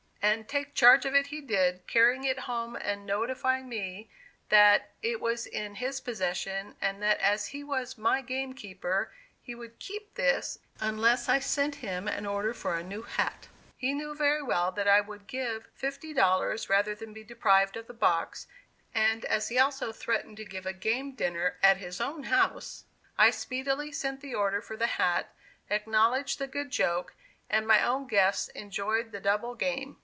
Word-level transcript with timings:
And 0.23 0.47
"take 0.47 0.75
charge" 0.75 1.03
of 1.05 1.15
it 1.15 1.27
he 1.27 1.41
did, 1.41 1.87
carrying 1.87 2.23
it 2.25 2.41
home 2.41 2.75
and 2.75 3.07
notifying 3.07 3.67
me 3.67 4.07
that 4.49 4.91
it 5.01 5.19
was 5.19 5.47
in 5.47 5.75
his 5.75 5.99
possession, 5.99 6.75
and 6.79 7.01
that 7.01 7.19
as 7.19 7.47
he 7.47 7.63
was 7.63 7.97
my 7.97 8.21
game 8.21 8.53
keeper 8.53 9.11
he 9.41 9.55
would 9.55 9.79
"keep" 9.79 10.13
this, 10.13 10.59
unless 10.79 11.27
I 11.27 11.39
sent 11.39 11.75
him 11.77 12.07
an 12.07 12.27
order 12.27 12.53
for 12.53 12.75
a 12.75 12.83
new 12.83 13.01
hat. 13.01 13.47
He 13.75 13.93
knew 13.95 14.13
very 14.13 14.43
well 14.43 14.71
that 14.73 14.87
I 14.87 15.01
would 15.01 15.25
give 15.25 15.67
fifty 15.73 16.13
dollars 16.13 16.69
rather 16.69 16.93
than 16.93 17.13
be 17.13 17.23
deprived 17.23 17.75
of 17.75 17.87
the 17.87 17.91
box, 17.93 18.45
and 18.93 19.25
as 19.25 19.49
he 19.49 19.57
also 19.57 19.91
threatened 19.91 20.37
to 20.37 20.45
give 20.45 20.67
a 20.67 20.71
game 20.73 21.13
dinner 21.15 21.57
at 21.63 21.77
his 21.77 21.99
own 21.99 22.25
house, 22.25 22.85
I 23.17 23.31
speedily 23.31 23.91
sent 23.91 24.21
the 24.21 24.35
order 24.35 24.61
for 24.61 24.77
the 24.77 24.85
hat, 24.87 25.33
acknowledged 25.71 26.37
the 26.37 26.47
good 26.47 26.69
joke, 26.69 27.15
and 27.49 27.65
my 27.65 27.83
own 27.83 28.05
guests 28.05 28.49
enjoyed 28.49 29.11
the 29.11 29.19
double 29.19 29.55
"game." 29.55 29.97